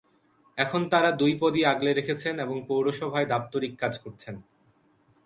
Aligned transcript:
এখন 0.57 0.81
তাঁরা 0.89 1.11
দুই 1.11 1.33
পদই 1.41 1.63
আগলে 1.65 1.91
রেখেছেন 1.93 2.35
এবং 2.39 2.57
পৌরসভায় 2.67 3.27
দাপ্তরিক 3.29 3.73
কাজ 3.79 3.93
করছেন। 3.99 4.35